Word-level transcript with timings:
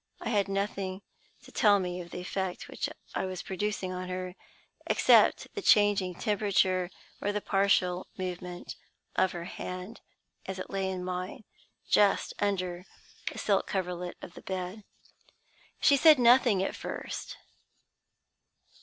I 0.19 0.29
had 0.29 0.47
nothing 0.47 1.03
to 1.43 1.51
tell 1.51 1.77
me 1.79 2.01
of 2.01 2.09
the 2.09 2.21
effect 2.21 2.67
which 2.67 2.89
I 3.13 3.25
was 3.25 3.43
producing 3.43 3.91
on 3.93 4.09
her, 4.09 4.33
except 4.87 5.47
the 5.53 5.61
changing 5.61 6.15
temperature, 6.15 6.89
or 7.21 7.31
the 7.31 7.39
partial 7.39 8.07
movement, 8.17 8.75
of 9.15 9.31
her 9.33 9.43
hand, 9.43 10.01
as 10.47 10.57
it 10.57 10.71
lay 10.71 10.89
in 10.89 11.03
mine, 11.03 11.43
just 11.87 12.33
under 12.39 12.85
the 13.31 13.37
silk 13.37 13.67
coverlet 13.67 14.17
of 14.23 14.33
the 14.33 14.41
bed. 14.41 14.85
"She 15.79 15.97
said 15.97 16.17
nothing 16.17 16.63
at 16.63 16.75
first. 16.75 17.37